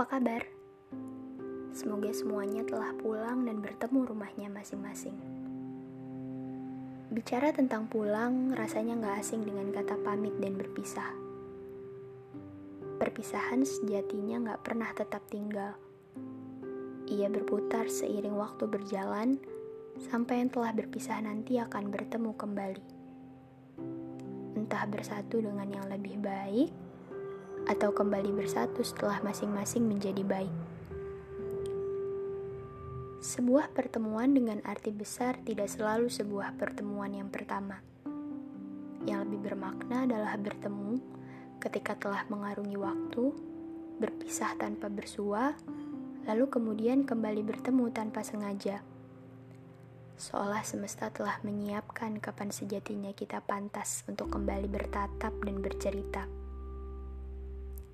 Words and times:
Apa 0.00 0.16
kabar? 0.16 0.48
Semoga 1.76 2.08
semuanya 2.16 2.64
telah 2.64 2.88
pulang 2.96 3.44
dan 3.44 3.60
bertemu 3.60 4.08
rumahnya 4.08 4.48
masing-masing. 4.48 5.12
Bicara 7.12 7.52
tentang 7.52 7.84
pulang, 7.84 8.48
rasanya 8.56 8.96
nggak 8.96 9.20
asing 9.20 9.44
dengan 9.44 9.68
kata 9.68 10.00
pamit 10.00 10.32
dan 10.40 10.56
berpisah. 10.56 11.12
Perpisahan 12.96 13.60
sejatinya 13.60 14.40
nggak 14.40 14.64
pernah 14.64 14.88
tetap 14.96 15.20
tinggal. 15.28 15.76
Ia 17.04 17.28
berputar 17.28 17.92
seiring 17.92 18.40
waktu 18.40 18.72
berjalan, 18.72 19.36
sampai 20.00 20.40
yang 20.40 20.48
telah 20.48 20.72
berpisah 20.72 21.20
nanti 21.20 21.60
akan 21.60 21.92
bertemu 21.92 22.32
kembali. 22.40 22.84
Entah 24.56 24.88
bersatu 24.88 25.44
dengan 25.44 25.68
yang 25.68 25.92
lebih 25.92 26.16
baik, 26.24 26.89
atau 27.68 27.92
kembali 27.92 28.32
bersatu 28.32 28.80
setelah 28.80 29.20
masing-masing 29.20 29.84
menjadi 29.84 30.24
baik. 30.24 30.54
Sebuah 33.20 33.76
pertemuan 33.76 34.32
dengan 34.32 34.64
arti 34.64 34.88
besar 34.88 35.36
tidak 35.44 35.68
selalu 35.68 36.08
sebuah 36.08 36.56
pertemuan 36.56 37.12
yang 37.12 37.28
pertama. 37.28 37.84
Yang 39.04 39.28
lebih 39.28 39.52
bermakna 39.52 40.08
adalah 40.08 40.40
bertemu 40.40 40.96
ketika 41.60 42.00
telah 42.00 42.24
mengarungi 42.32 42.80
waktu, 42.80 43.36
berpisah 44.00 44.56
tanpa 44.56 44.88
bersua, 44.88 45.52
lalu 46.24 46.48
kemudian 46.48 47.04
kembali 47.04 47.44
bertemu 47.44 47.92
tanpa 47.92 48.24
sengaja. 48.24 48.80
Seolah 50.16 50.64
semesta 50.64 51.12
telah 51.12 51.36
menyiapkan 51.44 52.16
kapan 52.24 52.48
sejatinya 52.48 53.12
kita 53.12 53.44
pantas 53.44 54.04
untuk 54.08 54.32
kembali 54.32 54.68
bertatap 54.68 55.32
dan 55.44 55.60
bercerita 55.60 56.39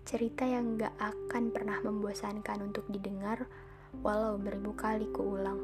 cerita 0.07 0.47
yang 0.47 0.79
gak 0.79 0.95
akan 1.03 1.51
pernah 1.51 1.83
membosankan 1.83 2.63
untuk 2.63 2.87
didengar 2.87 3.51
walau 4.07 4.39
beribu 4.39 4.71
kali 4.79 5.11
keulang. 5.11 5.59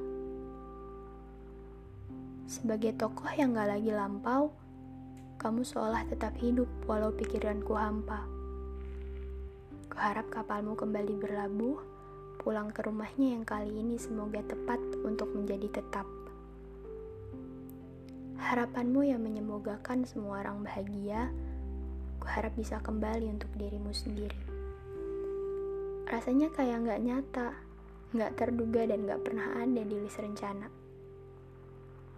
Sebagai 2.51 2.99
tokoh 2.99 3.31
yang 3.39 3.55
gak 3.55 3.79
lagi 3.79 3.95
lampau, 3.95 4.51
kamu 5.39 5.63
seolah 5.63 6.03
tetap 6.11 6.35
hidup 6.43 6.67
walau 6.91 7.15
pikiranku 7.15 7.71
hampa. 7.79 8.27
Kuharap 9.87 10.27
kapalmu 10.35 10.75
kembali 10.75 11.23
berlabuh, 11.23 11.79
pulang 12.43 12.75
ke 12.75 12.83
rumahnya 12.83 13.39
yang 13.39 13.47
kali 13.47 13.71
ini 13.71 13.95
semoga 13.95 14.43
tepat 14.43 14.83
untuk 15.07 15.31
menjadi 15.39 15.71
tetap. 15.71 16.11
Harapanmu 18.43 19.07
yang 19.07 19.23
menyemogakan 19.23 20.03
semua 20.03 20.43
orang 20.43 20.67
bahagia, 20.67 21.31
harap 22.27 22.55
bisa 22.59 22.83
kembali 22.83 23.31
untuk 23.31 23.51
dirimu 23.55 23.95
sendiri. 23.95 24.41
Rasanya 26.09 26.53
kayak 26.53 26.85
nggak 26.85 27.03
nyata, 27.03 27.49
nggak 28.13 28.35
terduga 28.37 28.85
dan 28.85 29.09
nggak 29.09 29.23
pernah 29.25 29.57
ada 29.57 29.81
di 29.81 29.97
list 29.97 30.21
rencana. 30.21 30.69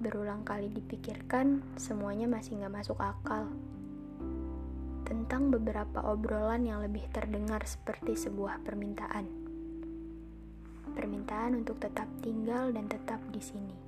Berulang 0.02 0.42
kali 0.42 0.72
dipikirkan, 0.72 1.78
semuanya 1.78 2.26
masih 2.26 2.58
nggak 2.58 2.74
masuk 2.82 2.98
akal. 2.98 3.46
Tentang 5.06 5.54
beberapa 5.54 6.02
obrolan 6.02 6.66
yang 6.66 6.82
lebih 6.82 7.06
terdengar 7.14 7.62
seperti 7.62 8.18
sebuah 8.18 8.64
permintaan. 8.66 9.30
Permintaan 10.96 11.60
untuk 11.62 11.78
tetap 11.78 12.10
tinggal 12.24 12.74
dan 12.74 12.90
tetap 12.90 13.22
di 13.30 13.38
sini. 13.38 13.83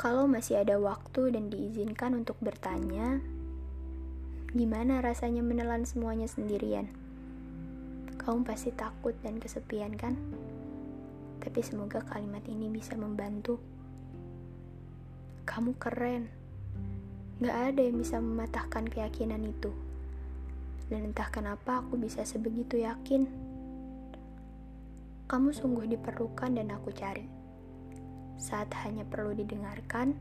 Kalau 0.00 0.24
masih 0.24 0.64
ada 0.64 0.80
waktu 0.80 1.28
dan 1.36 1.52
diizinkan 1.52 2.16
untuk 2.16 2.40
bertanya, 2.40 3.20
gimana 4.48 5.04
rasanya 5.04 5.44
menelan 5.44 5.84
semuanya 5.84 6.24
sendirian? 6.24 6.88
Kamu 8.16 8.48
pasti 8.48 8.72
takut 8.72 9.12
dan 9.20 9.36
kesepian 9.36 9.92
kan? 10.00 10.16
Tapi 11.44 11.60
semoga 11.60 12.00
kalimat 12.00 12.40
ini 12.48 12.72
bisa 12.72 12.96
membantu. 12.96 13.60
Kamu 15.44 15.76
keren. 15.76 16.32
Gak 17.44 17.76
ada 17.76 17.84
yang 17.84 18.00
bisa 18.00 18.24
mematahkan 18.24 18.88
keyakinan 18.88 19.44
itu. 19.44 19.68
Dan 20.88 21.12
entah 21.12 21.28
kenapa 21.28 21.84
aku 21.84 22.00
bisa 22.00 22.24
sebegitu 22.24 22.80
yakin. 22.80 23.28
Kamu 25.28 25.52
sungguh 25.52 25.84
diperlukan 25.84 26.56
dan 26.56 26.72
aku 26.72 26.88
cari 26.88 27.39
saat 28.40 28.72
hanya 28.88 29.04
perlu 29.04 29.36
didengarkan, 29.36 30.16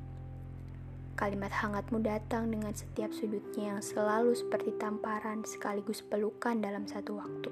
kalimat 1.16 1.56
hangatmu 1.56 2.04
datang 2.04 2.52
dengan 2.52 2.76
setiap 2.76 3.16
sudutnya 3.16 3.76
yang 3.76 3.82
selalu 3.82 4.36
seperti 4.36 4.76
tamparan 4.76 5.48
sekaligus 5.48 6.04
pelukan 6.04 6.60
dalam 6.60 6.84
satu 6.84 7.16
waktu. 7.16 7.50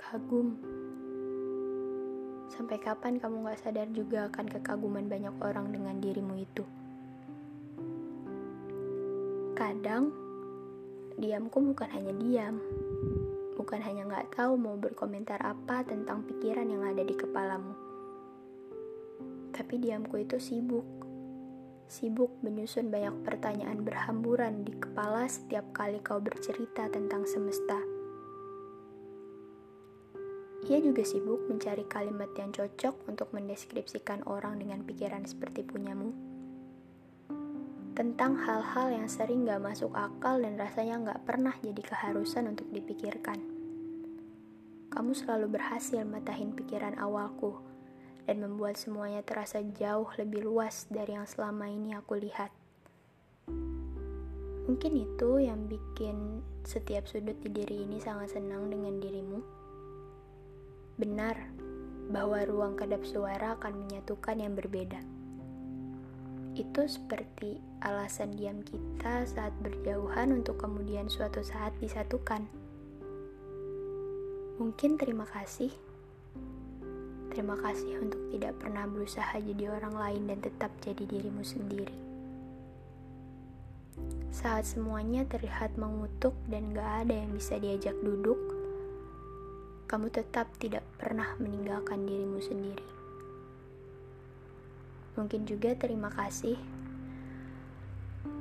Kagum. 0.00 0.56
Sampai 2.48 2.80
kapan 2.80 3.20
kamu 3.20 3.44
gak 3.44 3.60
sadar 3.60 3.88
juga 3.92 4.32
akan 4.32 4.46
kekaguman 4.48 5.12
banyak 5.12 5.36
orang 5.44 5.68
dengan 5.68 6.00
dirimu 6.00 6.34
itu? 6.40 6.64
Kadang, 9.52 10.08
diamku 11.20 11.60
bukan 11.60 11.88
hanya 11.92 12.12
diam, 12.16 12.56
bukan 13.56 13.80
hanya 13.80 14.04
nggak 14.04 14.36
tahu 14.36 14.60
mau 14.60 14.76
berkomentar 14.76 15.40
apa 15.40 15.82
tentang 15.82 16.22
pikiran 16.28 16.68
yang 16.68 16.84
ada 16.84 17.00
di 17.00 17.16
kepalamu. 17.16 17.72
Tapi 19.56 19.80
diamku 19.80 20.20
itu 20.20 20.36
sibuk. 20.36 20.84
Sibuk 21.88 22.36
menyusun 22.44 22.92
banyak 22.92 23.24
pertanyaan 23.24 23.80
berhamburan 23.80 24.68
di 24.68 24.76
kepala 24.76 25.24
setiap 25.24 25.72
kali 25.72 26.04
kau 26.04 26.20
bercerita 26.20 26.92
tentang 26.92 27.24
semesta. 27.24 27.80
Ia 30.66 30.82
juga 30.82 31.06
sibuk 31.06 31.46
mencari 31.46 31.86
kalimat 31.86 32.28
yang 32.34 32.50
cocok 32.50 33.06
untuk 33.06 33.30
mendeskripsikan 33.30 34.26
orang 34.26 34.58
dengan 34.58 34.82
pikiran 34.82 35.22
seperti 35.22 35.62
punyamu. 35.62 36.35
Tentang 37.96 38.36
hal-hal 38.36 38.92
yang 38.92 39.08
sering 39.08 39.48
gak 39.48 39.64
masuk 39.64 39.90
akal 39.96 40.36
dan 40.36 40.60
rasanya 40.60 41.00
gak 41.00 41.24
pernah 41.24 41.56
jadi 41.64 41.80
keharusan 41.80 42.52
untuk 42.52 42.68
dipikirkan 42.68 43.56
kamu 44.96 45.12
selalu 45.12 45.60
berhasil 45.60 46.00
matahin 46.08 46.56
pikiran 46.56 46.96
awalku 46.96 47.60
dan 48.24 48.40
membuat 48.40 48.80
semuanya 48.80 49.20
terasa 49.20 49.60
jauh 49.60 50.08
lebih 50.16 50.48
luas 50.48 50.88
dari 50.88 51.12
yang 51.12 51.28
selama 51.28 51.68
ini 51.68 51.92
aku 51.92 52.16
lihat. 52.16 52.48
Mungkin 54.64 54.92
itu 54.96 55.30
yang 55.44 55.68
bikin 55.68 56.40
setiap 56.64 57.04
sudut 57.04 57.36
di 57.44 57.52
diri 57.52 57.84
ini 57.84 58.00
sangat 58.00 58.40
senang 58.40 58.72
dengan 58.72 58.96
dirimu. 58.96 59.38
Benar 60.96 61.44
bahwa 62.08 62.40
ruang 62.48 62.80
kedap 62.80 63.04
suara 63.04 63.52
akan 63.52 63.84
menyatukan 63.84 64.40
yang 64.40 64.56
berbeda. 64.56 64.98
Itu 66.56 66.88
seperti 66.88 67.60
alasan 67.84 68.32
diam 68.40 68.64
kita 68.64 69.28
saat 69.28 69.52
berjauhan 69.60 70.32
untuk 70.32 70.56
kemudian 70.56 71.04
suatu 71.04 71.44
saat 71.44 71.76
disatukan. 71.84 72.48
Mungkin 74.56 74.96
terima 74.96 75.28
kasih. 75.28 75.68
Terima 77.28 77.60
kasih 77.60 78.00
untuk 78.00 78.32
tidak 78.32 78.56
pernah 78.56 78.88
berusaha 78.88 79.36
jadi 79.36 79.68
orang 79.68 80.00
lain 80.00 80.22
dan 80.32 80.40
tetap 80.40 80.72
jadi 80.80 81.04
dirimu 81.04 81.44
sendiri. 81.44 81.92
Saat 84.32 84.64
semuanya 84.64 85.28
terlihat 85.28 85.76
mengutuk 85.76 86.32
dan 86.48 86.72
gak 86.72 87.04
ada 87.04 87.20
yang 87.20 87.36
bisa 87.36 87.60
diajak 87.60 87.92
duduk, 88.00 88.40
kamu 89.84 90.08
tetap 90.08 90.48
tidak 90.56 90.88
pernah 90.96 91.36
meninggalkan 91.36 92.08
dirimu 92.08 92.40
sendiri. 92.40 92.96
Mungkin 95.16 95.48
juga 95.48 95.72
terima 95.74 96.12
kasih. 96.12 96.56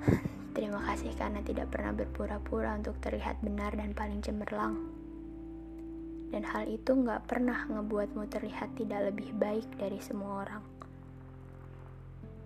Terima 0.55 0.79
kasih 0.79 1.11
karena 1.19 1.43
tidak 1.43 1.67
pernah 1.67 1.91
berpura-pura 1.91 2.79
untuk 2.79 2.95
terlihat 3.03 3.43
benar 3.43 3.75
dan 3.75 3.91
paling 3.91 4.23
cemerlang 4.23 4.95
dan 6.35 6.43
hal 6.51 6.67
itu 6.67 6.91
nggak 6.91 7.31
pernah 7.31 7.63
ngebuatmu 7.69 8.27
terlihat 8.27 8.75
tidak 8.75 9.07
lebih 9.07 9.31
baik 9.39 9.67
dari 9.79 10.03
semua 10.03 10.43
orang. 10.43 10.63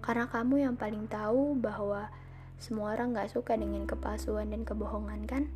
Karena 0.05 0.29
kamu 0.29 0.61
yang 0.61 0.75
paling 0.77 1.09
tahu 1.09 1.57
bahwa 1.57 2.13
semua 2.61 2.93
orang 2.93 3.17
gak 3.17 3.33
suka 3.33 3.55
dengan 3.55 3.89
kepalsuan 3.89 4.53
dan 4.53 4.61
kebohongan 4.61 5.25
kan? 5.25 5.49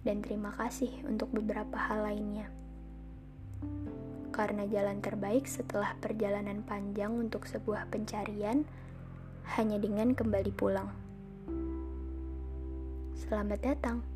Dan 0.00 0.22
terima 0.22 0.54
kasih 0.54 1.02
untuk 1.04 1.28
beberapa 1.34 1.76
hal 1.76 2.08
lainnya. 2.08 2.48
Karena 4.34 4.68
jalan 4.68 5.00
terbaik 5.00 5.48
setelah 5.48 5.96
perjalanan 6.00 6.60
panjang 6.64 7.14
untuk 7.14 7.48
sebuah 7.48 7.88
pencarian 7.88 8.68
hanya 9.56 9.78
dengan 9.80 10.12
kembali 10.12 10.52
pulang. 10.52 10.90
Selamat 13.16 13.60
datang. 13.64 14.15